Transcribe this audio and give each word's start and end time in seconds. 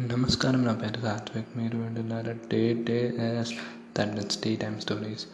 నమస్కారం 0.00 0.64
నా 0.64 0.74
పేరు 0.74 1.00
సాత్విక్ 1.00 1.56
మీరు 1.56 1.78
వింటున్నారు 1.78 2.32
day 2.32 2.74
day 2.74 3.14
that 3.98 4.14
means 4.14 4.42
tea 4.42 4.56
time 4.56 4.80
stories 4.80 5.26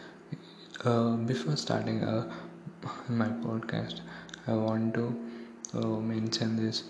before 1.27 1.59
starting 1.59 2.23
my 3.13 3.29
podcast 3.29 4.03
I 4.51 4.53
want 4.53 4.95
to 4.95 5.13
mention 5.99 6.59
this 6.59 6.83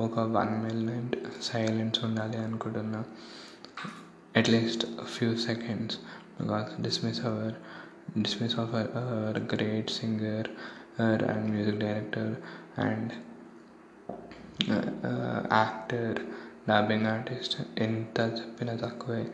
ఒక 0.00 0.18
వన్ 0.18 0.86
మినిట్ 0.86 1.16
సైలెన్స్ 1.42 2.04
ఉండాలి 2.04 2.36
అనుకుంటున్నా. 2.36 3.04
At least 4.36 4.86
few 5.04 5.36
seconds 5.36 5.98
because 6.42 6.82
dismiss 6.82 7.24
our 7.24 7.52
dismiss 8.22 8.58
of 8.58 8.74
our 8.74 9.54
great 9.54 9.90
singer 9.90 10.48
and 11.02 11.50
music 11.50 11.78
director 11.78 12.36
and 12.80 13.12
actor 15.52 16.18
dubbing 16.68 17.06
artist 17.06 17.56
ఎంత 17.78 18.20
చెప్పినా 18.20 18.74
తక్కువే. 18.74 19.26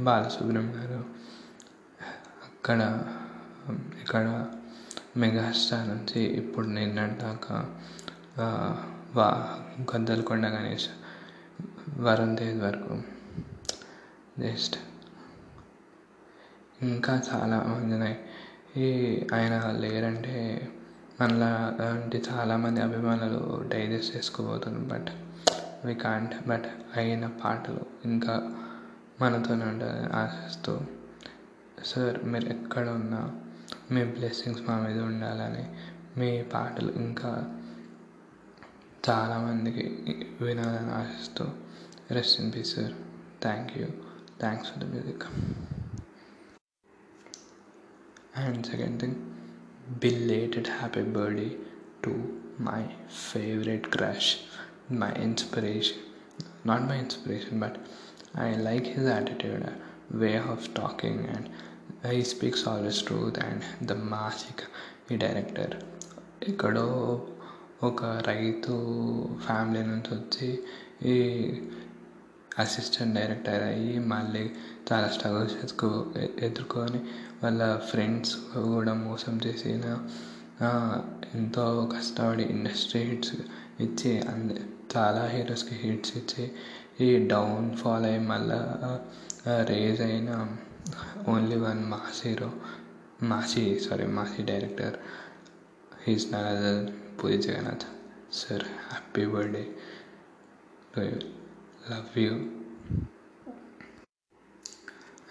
బాలసుబ్రహ్మణ్యం 0.00 0.76
గారు 0.76 1.04
అక్కడ 2.44 2.80
ఇక్కడ 4.00 4.46
megastar 5.16 5.88
నుంచి 5.88 6.22
ఇప్పుడు 6.22 6.66
నిన్నటిదాకా 6.66 7.80
వా 9.14 9.28
గద్దలకొండ 9.94 10.46
గణేష్ 10.46 10.88
వరుణ్ 11.98 12.38
తేజ్ 12.38 12.60
వరకు 12.60 13.02
జస్ట్ 14.38 14.76
ఇంకా 16.82 17.22
చాలా 17.34 17.56
మంది 17.62 18.16
ఈ 18.80 19.20
ఆయన 19.34 19.70
లేరంటే 19.70 20.68
మనలా 21.20 21.78
అంటే 21.92 22.22
చాలామంది 22.30 22.80
అభిమానులు 22.80 23.68
digest 23.68 24.16
చేసుకోబోతున్నారు. 24.16 24.84
But 24.84 25.08
we 25.86 25.94
can't. 25.94 26.48
But 26.48 26.66
అయిన 26.96 27.26
పాటలు 27.26 27.80
ఇంకా 28.04 28.34
మనతోనే 29.20 29.64
ఉండాలని 29.64 30.12
ఆశిస్తూ 30.12 30.80
సార్ 31.84 32.24
మీరు 32.24 32.48
ఎక్కడ 32.48 32.88
ఉన్నా 32.88 33.40
మీ 33.90 34.04
బ్లెస్సింగ్స్ 34.04 34.62
మా 34.68 34.76
మీద 34.80 34.98
ఉండాలని 35.00 35.64
మీ 36.20 36.42
పాటలు 36.42 36.92
ఇంకా 36.92 37.62
చాలామందికి 39.10 39.84
వినాలని 40.40 40.90
ఆశిస్తూ 40.90 41.44
rest 42.10 42.40
in 42.40 42.52
peace 42.56 42.74
sir. 42.76 42.92
Thank 43.42 43.78
you. 43.78 43.86
Thanks 44.40 44.72
for 44.72 44.84
the 44.84 44.86
music. 44.86 45.24
And 48.36 48.66
second 48.66 49.00
thing 49.00 49.16
belated 49.99 50.67
happy 50.79 51.03
birthday 51.17 51.51
to 52.03 52.11
my 52.67 52.81
favorite 53.25 53.85
crush 53.95 54.27
my 55.01 55.11
inspiration 55.27 55.99
not 56.63 56.87
my 56.91 56.97
inspiration 57.05 57.59
but 57.59 57.75
i 58.45 58.51
like 58.67 58.87
his 58.95 59.07
attitude 59.17 59.65
way 60.23 60.35
of 60.53 60.73
talking 60.73 61.17
and 61.33 61.49
he 62.11 62.23
speaks 62.23 62.61
always 62.67 62.99
truth 63.09 63.37
and 63.47 63.59
the 63.89 63.97
మాసిక్ 64.13 64.63
ఈ 65.11 65.17
director 65.23 65.73
ఎక్కడో 66.49 66.85
ఒక 67.87 68.01
రైతు 68.29 68.73
family 69.45 69.81
నుంచి 69.91 70.11
వచ్చి 70.17 70.49
ఈ 71.13 71.15
assistant 72.58 73.14
director 73.14 73.62
అయ్యి 73.62 73.98
మళ్ళీ 73.98 74.44
చాలా 74.88 75.08
స్ట్రగుల్స్ 75.08 75.56
ఎదుర్కో 75.56 75.88
ఎదుర్కొని 76.42 77.00
వాళ్ళ 77.42 77.62
ఫ్రెండ్స్ 77.76 78.34
కూడా 78.68 78.94
మోసం 78.94 79.40
చేసిన 79.46 79.84
ఎంతో 81.34 81.64
కష్టపడి 81.92 82.44
ఇండస్ట్రీ 82.44 83.02
హిట్స్ 83.02 83.36
ఇచ్చి 83.80 84.12
అంద 84.28 84.50
చాలా 84.96 85.22
హీరోస్కి 85.26 85.74
హిట్స్ 85.74 86.16
ఇచ్చి 86.16 86.44
ఈ 87.00 87.10
డౌన్ 87.26 87.76
ఫాల్ 87.76 88.04
అయ్యి 88.04 88.22
మళ్ళా 88.26 88.60
రేజ్ 89.62 90.00
అయిన 90.00 90.30
only 91.28 91.56
one 91.56 91.82
mass 91.84 92.20
hero 92.26 92.50
Masi 93.22 93.64
sorry 93.78 94.06
Masi 94.12 94.42
director 94.42 94.96
he's 96.04 96.26
none 96.32 96.88
Puri 97.20 97.38
Jagannath 97.38 97.86
sir 98.32 98.64
happy 98.88 99.26
birthday 99.26 99.64
love 101.90 102.18
you 102.18 102.32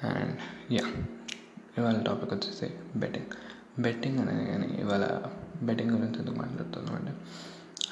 and 0.08 0.38
yeah 0.74 0.86
ఇవాళ 1.78 2.02
టాపిక్ 2.02 2.34
వచ్చేసి 2.34 2.68
బెట్టింగ్ 2.96 3.32
బెట్టింగ్ 3.80 4.20
అనేది 4.20 4.46
కానీ 4.46 4.68
ఇవాళ 4.68 5.06
బెట్టింగ్ 5.64 5.92
గురించి 5.92 6.20
ఎందుకు 6.20 6.36
మాట్లాడుతున్నాం 6.36 6.96
అంటే 6.96 7.14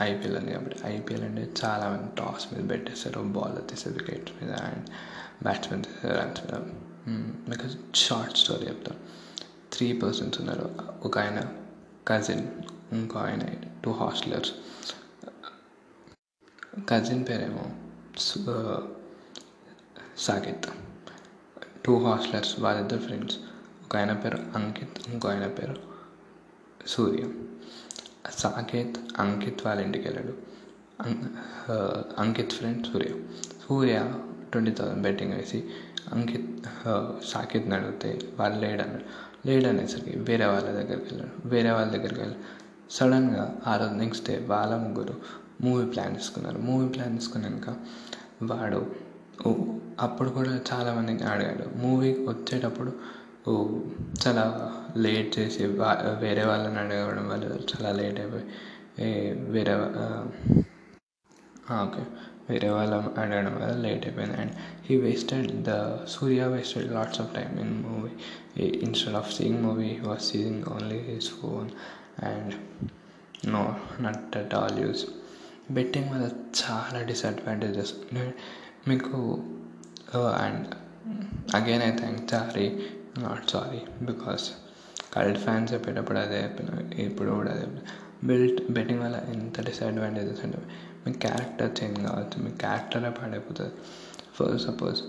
ఐపీఎల్ 0.01 0.37
అని 0.37 0.51
కాబట్టి 0.53 0.77
ఐపీఎల్ 0.85 1.23
అంటే 1.23 1.53
చాలా 1.65 1.89
మంది 1.89 2.15
టాస్ 2.15 2.53
మీద 2.53 2.69
పెట్టేస్తారు 2.69 3.21
బాల్ 3.21 3.69
తీసేది 3.69 3.97
వికెట్ 3.97 4.43
మీద 4.43 4.53
అండ్ 4.53 4.89
బ్యాట్స్మెన్ 5.43 5.83
తీసేది 5.83 6.15
రన్స్ 6.19 6.41
మీద. 6.41 6.59
బికాజ్ 7.49 7.95
షార్ట్ 7.95 8.37
స్టోరీ 8.37 8.67
చెప్తాను. 8.67 8.99
త్రీ 9.73 9.93
పర్సన్స్ 9.93 10.39
ఉన్నారు. 10.39 10.67
ఒక 11.03 11.19
ఆయన 11.19 11.39
కజిన్ 12.07 12.47
ఇంకో 12.91 13.19
ఆయన 13.19 13.43
టూ 13.83 13.91
హాస్టలర్స్ 13.91 14.51
కజిన్ 16.89 17.25
పేరేమో 17.29 17.65
సాకేత్ 20.17 20.67
టూ 21.85 21.93
హాస్టలర్స్ 21.99 22.59
వాళ్ళిద్దరు 22.59 23.01
ఫ్రెండ్స్ 23.01 23.37
ఒక 23.83 23.97
ఆయన 23.97 24.13
పేరు 24.13 24.37
అంకిత్ 24.55 25.09
ఇంకో 25.09 25.27
ఆయన 25.29 25.47
పేరు 25.47 25.75
సూర్య 26.87 27.23
సాకేత్ 28.31 28.97
అంకిత్ 29.19 29.61
వాళ్ళ 29.65 29.81
ఇంటికి 29.81 30.07
వెళ్ళాడు. 30.07 30.33
Ankit 32.19 32.53
friend 32.53 32.87
Surya 32.87 33.11
Surya 33.67 34.13
twenty 34.51 34.71
thousand 34.71 35.01
betting 35.01 35.33
వేసి 35.33 35.71
అంకిత్ 36.11 36.67
సాకేత్ని 37.25 37.75
uh, 37.75 37.81
అడిగితే 37.81 38.09
వాళ్ళు 38.39 38.59
లేడన్నాడు. 38.59 39.05
లేడనేసరికి 39.45 40.19
వేరే 40.19 40.45
వాళ్ళ 40.45 40.67
దగ్గరికి 40.71 41.05
వెళ్ళాడు. 41.05 41.47
వేరే 41.47 41.71
వాళ్ళ 41.71 41.91
దగ్గరికి 41.91 42.21
వెళ్ళి 42.21 42.37
సడన్గా 42.89 43.57
ఆ 43.67 43.77
రోజు 43.77 43.93
నెక్స్ట్ 43.93 44.29
డే 44.29 44.45
వాళ్ళ 44.47 44.75
ముగ్గురు 44.75 45.42
మూవీ 45.63 45.85
ప్లాన్ 45.85 46.15
చేసుకున్నారు 46.15 46.57
మూవీ 46.59 46.87
ప్లాన్ 46.89 47.15
చేసుకున్నాక 47.15 47.69
వాడు 48.43 48.79
అప్పుడు 49.99 50.29
కూడా 50.29 50.59
చాలామందికి 50.71 51.23
అడిగాడు 51.23 51.77
మూవీ 51.77 52.11
వచ్చేటప్పుడు 52.27 52.91
చాలా 54.27 54.43
లేట్ 54.97 55.39
చేసి 55.39 55.65
వేరే 56.19 56.43
వాళ్ళని 56.45 56.79
అడగడం 56.79 57.29
వల్ల 57.29 57.43
చాలా 57.73 57.91
లేట్ 57.91 58.19
అయిపోయి 58.19 58.45
వేరే 59.51 59.73
ఓకే. 61.81 62.03
వేరే 62.49 62.69
వాళ్ళని 62.69 63.19
అడగడం 63.21 63.55
వల్ల 63.55 63.75
లేట్ 63.87 64.05
అయిపోయింది. 64.05 64.37
And 64.37 64.53
he 64.85 64.95
wasted 64.97 65.51
the 65.67 65.71
Surya 66.07 66.47
wasted 66.47 66.91
lots 66.91 67.21
of 67.21 67.35
time 67.35 67.59
in 67.59 67.73
movie. 67.83 68.11
Instead 68.79 69.15
of 69.15 69.33
seeing 69.35 69.61
movie 69.63 69.85
he 69.85 69.99
was 70.07 70.25
seeing 70.31 70.63
only 70.75 70.99
his 70.99 71.29
phone 71.29 71.69
and 72.25 72.53
no 73.47 73.63
not 74.01 74.37
at 74.37 74.53
all 74.53 74.79
use. 74.79 75.05
Betting 75.71 76.09
వల్ల 76.09 76.29
చాలా 76.63 77.03
disadvantages 77.03 77.93
మీకు 78.87 79.43
and 80.17 80.67
again 81.55 81.83
I 81.83 81.97
thank 81.97 82.31
sorry 82.31 82.89
not 83.19 83.49
sorry 83.49 84.05
because 84.05 84.51
cult 85.13 85.39
fans 85.39 85.73
చెప్పేటప్పుడు 85.73 86.17
అదే 86.19 86.43
చెప్పిన 86.43 86.99
ఇప్పుడు 86.99 87.31
కూడా 87.31 87.51
అదే 87.51 87.67
built 88.23 88.71
betting 88.71 88.99
వల్ల 88.99 89.15
ఎంత 89.15 89.65
డిసడ్వాంటేజెస్ 89.65 90.45
అంటే 90.45 90.57
మీ 91.07 91.13
క్యారెక్టర్ 91.13 91.83
చేంజ్ 91.83 91.99
కావచ్చు 91.99 92.43
మీ 92.43 92.51
క్యారెక్టరే 92.51 93.09
పాడైపోతుంది. 93.09 93.71
ఫస్ట్ 94.35 94.67
సపోజ్ 94.67 95.01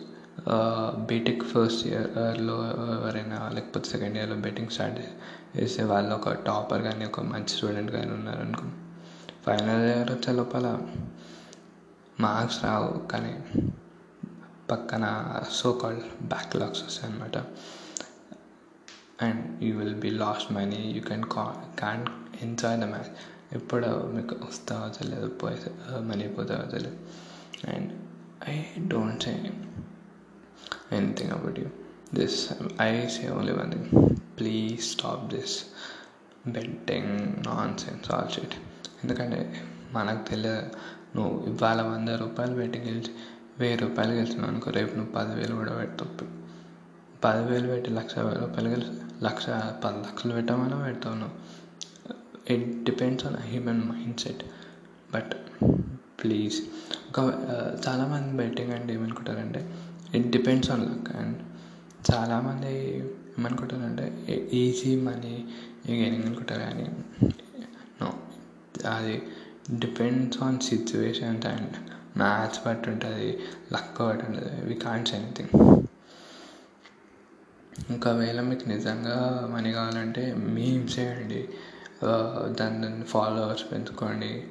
బీటెక్ 1.06 1.42
ఫస్ట్ 1.42 1.86
ఇయర్లో 1.86 2.66
ఎవరైనా 2.97 3.50
లేకపోతే 3.54 3.88
సెకండ్ 3.88 4.16
ఇయర్లో 4.16 4.36
బెట్టింగ్ 4.36 4.69
స్టార్ట్ 4.69 5.00
చేసే 5.56 5.82
వాళ్ళు 5.82 6.15
ఒక 6.15 6.32
టాపర్ 6.32 6.82
కానీ 6.82 7.04
ఒక 7.04 7.21
మంచి 7.21 7.48
స్టూడెంట్ 7.48 7.92
కానీ 7.92 8.10
ఉన్నారనుకో 8.10 8.62
ఫైనల్ 9.47 9.87
ఇయర్ 9.87 10.10
వచ్చే 10.12 10.32
లోపల 10.32 10.66
మార్క్స్ 12.21 12.65
రావు 12.65 13.07
కానీ 13.07 13.34
పక్కన 14.71 15.04
సో 15.51 15.72
కాల్డ్ 15.72 16.24
బ్యాక్లాగ్స్ 16.24 16.83
వస్తాయి 16.83 17.13
అనమాట 17.13 17.36
and 19.22 19.65
you 19.65 19.78
will 19.78 19.95
be 19.95 20.10
lost 20.10 20.53
money 20.53 20.92
you 20.97 21.03
can 21.03 21.24
కా 21.24 21.65
క్యాన్ 21.78 22.07
ఎంజాయ్ 22.42 22.80
ద 22.80 22.84
మ్యాచ్ 22.84 23.10
ఎప్పుడు 23.53 23.86
మీకు 23.86 24.34
వస్తావో 24.34 24.89
తెలియదు 24.89 25.28
పోయి 25.28 25.57
మనీ 26.01 26.28
పోతావో 26.28 26.66
తెలియదు. 26.66 26.98
And 27.71 27.91
I 28.51 28.65
don't 28.89 29.22
say 29.22 29.30
anything 30.92 31.30
about 31.30 31.59
you 31.60 31.66
this 32.15 32.48
I 32.80 33.07
say 33.07 33.30
only 33.30 33.53
one 33.53 33.72
thing 33.72 34.16
please 34.39 34.83
stop 34.83 35.34
this 35.34 35.57
betting 36.47 37.47
nonsense 37.78 38.10
all 38.10 38.30
shit 38.30 38.57
ఎందుకంటే 39.04 39.41
మనకు 39.92 40.22
తెలియదు 40.28 40.65
నువ్వు 41.16 41.34
ఇవాళ 41.47 41.80
వంద 41.83 42.09
రూపాయలు 42.09 42.54
పెట్టి 42.54 42.78
గెలిచి 42.78 43.12
వెయ్యి 43.59 43.77
రూపాయలు 43.78 44.12
గెలిచినావు 44.12 44.48
అనుకో 44.51 44.71
రేపు 44.71 44.92
నువ్వు 44.97 45.12
పదివేలు 45.12 45.54
కూడా 45.54 45.72
పెడతావు. 45.77 46.27
పదివేలు 47.24 47.66
పెట్టి 47.66 47.91
లక్ష 47.91 48.15
రూపాయలు 48.41 48.68
గెలిచి 48.68 48.92
లక్ష 49.24 49.47
పది 49.84 49.98
లక్షలు 49.98 50.33
పెట్టమన్నా 50.33 50.78
పెడతావు 50.86 51.16
నువ్వు. 51.16 51.36
It 52.54 52.84
depends 52.84 53.27
on 53.27 53.36
human 53.51 53.83
mindset 54.21 54.42
but 55.15 55.33
please 56.22 56.56
ఒక 57.09 57.18
చాలామంది 57.86 58.30
బెట్టింగ్ 58.36 58.72
అంటే 58.72 58.95
ఏమనుకుంటారంటే 58.95 59.60
it 60.15 60.28
depends 60.30 60.71
on 60.71 60.83
luck 60.83 61.09
and 61.16 61.39
చాలామంది 62.10 62.72
ఏమనుకుంటారంటే 62.98 64.06
ఈజీ 64.53 64.91
మనీ 65.01 65.34
గెయినింగ్ 65.91 66.24
అనుకుంటారు. 66.24 66.60
కానీ 66.60 66.86
అది 68.86 69.22
depends 69.78 70.42
on 70.42 70.60
situations 70.60 71.47
and 71.47 71.77
maths 72.16 72.60
బట్టి 72.66 72.91
ఉంటుంది 72.91 73.39
లక్ 73.72 74.03
బట్టి 74.03 74.27
ఉంటుంది 74.27 74.66
వి 74.66 74.75
కాంట్స్ 74.75 75.15
ఎనీథింగ్ 75.15 75.83
ఒకవేళ 77.97 78.41
మీకు 78.41 78.69
నిజంగా 78.69 79.48
మనీ 79.53 79.72
కావాలంటే 79.72 80.34
మీమ్స్ 80.34 80.98
చేయండి 80.98 81.48
దాని 82.51 82.81
దాని 82.81 83.03
ఫాలోవర్స్ 83.04 83.72
పెంచుకోండి. 83.72 84.45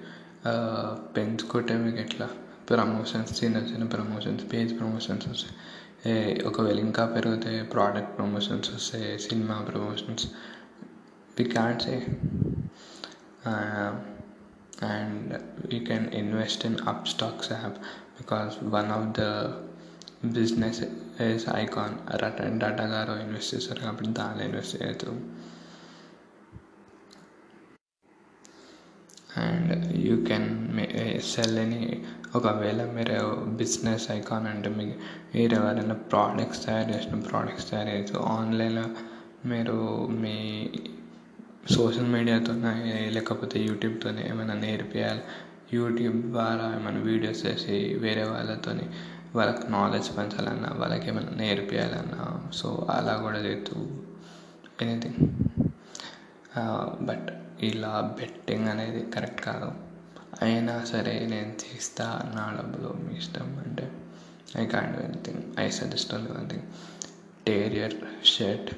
పెంచుకుంటే 1.18 1.78
మీకు 1.78 1.98
ఎట్లా? 1.98 2.30
ప్రమోషన్స్ 2.70 3.44
చిన్న 3.44 3.58
చిన్న 3.58 3.84
ప్రమోషన్స్ 3.84 4.54
పేజ్ 4.54 4.80
ప్రమోషన్స్ 4.80 5.28
వస్తాయి. 5.28 6.42
ఒకవేళ 6.44 6.80
ఇంకా 6.80 7.06
పెరిగితే 7.06 7.64
ప్రోడక్ట్ 7.64 8.18
ప్రమోషన్స్ 8.18 8.74
వస్తాయి 8.76 9.20
cinema 9.20 9.62
promotions 9.62 10.28
we 11.40 11.44
can 11.46 11.80
say 11.80 12.06
and 14.83 15.43
you 15.69 15.81
can 15.81 16.05
invest 16.13 16.65
in 16.65 16.77
upstocks 16.85 17.51
app 17.53 17.77
because 18.19 18.55
one 18.79 18.91
of 18.91 19.05
the 19.15 19.31
business 20.37 20.79
is 21.25 21.43
icon 21.57 21.97
Ratan 22.23 22.57
Tata 22.61 22.85
గారు 22.85 23.13
ఇన్వెస్ట్ 23.25 23.51
చేస్తారు 23.55 23.81
కాబట్టి 23.81 24.11
దానిలో 24.13 24.43
ఇన్వెస్ట్ 24.45 24.75
చేయొచ్చు 24.77 25.13
అండ్ 29.43 29.73
యూ 30.07 30.15
కెన్ 30.25 30.49
సెల్ 31.33 31.59
అని 31.59 31.83
ఒకవేళ 32.35 32.81
మీరు 32.97 33.19
బిజినెస్ 33.61 34.07
ఐకాన్ 34.11 34.47
అంటే 34.47 34.71
మీకు 34.79 34.97
మీరు 35.35 35.55
ఎవరైనా 35.61 35.97
ప్రోడక్ట్స్ 36.13 36.63
తయారు 36.67 36.91
చేసిన 36.91 37.21
ప్రోడక్ట్స్ 37.29 37.71
తయారు 37.71 37.89
చేయొచ్చు 37.89 38.19
ఆన్లైన్లో 38.37 38.87
మీరు 39.47 39.77
మీ 40.23 40.37
సోషల్ 41.72 42.08
మీడియాతో 42.08 42.54
లేకపోతే 43.10 43.58
యూట్యూబ్తో 43.60 44.10
ఏమైనా 44.10 44.54
నేర్పియాలి. 44.54 45.24
యూట్యూబ్ 45.74 46.22
ద్వారా 46.32 46.66
ఏమైనా 46.80 47.00
వీడియోస్ 47.00 47.46
చేసి 47.46 47.96
వేరే 48.00 48.24
వాళ్ళతోని 48.24 48.86
వాళ్ళకి 49.36 49.72
నాలెడ్జ్ 49.72 50.10
పెంచాలన్నా 50.18 50.70
వాళ్ళకి 50.80 51.08
ఏమైనా 51.08 51.30
నేర్పియాలన్నా 51.30 52.52
సో 52.54 52.88
అలా 52.90 53.14
కూడా 53.18 53.40
చేస్తూ 53.40 53.76
ఎనీథింగ్ 54.82 55.20
బట్ 57.02 57.30
ఇలా 57.64 58.16
బెట్టింగ్ 58.20 58.68
అనేది 58.68 59.12
కరెక్ట్ 59.12 59.42
కాదు. 59.42 59.72
అయినా 60.42 60.84
సరే 60.84 61.28
నేను 61.30 61.52
తీస్తా 61.54 62.06
నా 62.36 62.46
డబ్బులు 62.58 62.90
మీ 63.04 63.14
ఇష్టం 63.18 63.64
అంటే 63.66 63.86
I 64.58 64.66
can't 64.66 64.98
do 64.98 65.04
anything 65.04 65.44
I 65.60 65.70
suggest 65.70 66.14
only 66.14 66.32
one 66.32 66.50
thing 66.50 66.64
టేరియర్ 67.48 67.94
shirt 68.24 68.72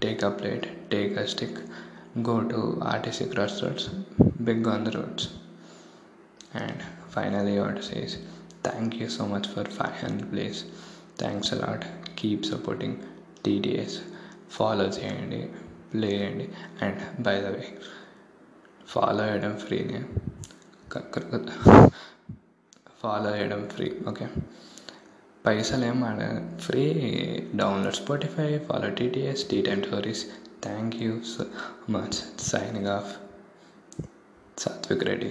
take 0.00 0.22
a 0.22 0.30
plate, 0.30 0.90
take 0.90 1.16
a 1.16 1.26
stick, 1.26 1.56
go 2.22 2.42
to 2.42 2.78
RTC 2.80 3.34
crossroads, 3.34 3.88
big 4.44 4.66
on 4.66 4.84
the 4.84 4.92
roads. 4.98 5.28
And 6.54 6.82
finally, 7.08 7.58
what 7.60 7.82
says, 7.82 8.18
thank 8.62 8.96
you 8.96 9.08
so 9.08 9.26
much 9.26 9.46
for 9.48 9.64
500 9.64 10.30
plays. 10.32 10.64
Thanks 11.16 11.52
a 11.52 11.56
lot. 11.56 11.84
Keep 12.16 12.44
supporting 12.44 13.02
TDS. 13.42 14.02
Follow 14.48 14.88
JND, 14.88 15.48
play 15.92 16.12
JND, 16.18 16.50
and 16.80 17.22
by 17.22 17.40
the 17.40 17.52
way, 17.52 17.74
follow 18.84 19.24
Adam 19.24 19.56
Free. 19.56 19.96
Follow 23.00 23.32
Adam 23.32 23.68
Free, 23.68 23.92
okay? 24.06 24.28
పైసలు 25.46 25.84
ఏం 25.84 26.04
ఆడ 26.04 26.22
free 26.60 26.82
download 27.54 27.94
Spotify 27.94 28.58
follow 28.58 28.90
T T S 28.90 29.44
tea 29.50 29.62
time 29.62 29.82
stories 29.84 30.22
thank 30.62 30.96
you 31.02 31.12
so 31.24 31.44
much 31.90 32.18
signing 32.42 32.86
off 32.88 33.10
Satvik 34.58 35.04
Reddy 35.04 35.30